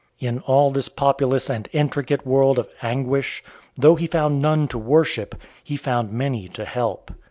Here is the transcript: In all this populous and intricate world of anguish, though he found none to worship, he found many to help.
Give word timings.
In 0.19 0.39
all 0.47 0.71
this 0.71 0.89
populous 0.89 1.47
and 1.47 1.69
intricate 1.73 2.25
world 2.25 2.57
of 2.57 2.67
anguish, 2.81 3.43
though 3.75 3.93
he 3.93 4.07
found 4.07 4.41
none 4.41 4.67
to 4.69 4.79
worship, 4.79 5.35
he 5.63 5.77
found 5.77 6.11
many 6.11 6.47
to 6.47 6.65
help. 6.65 7.11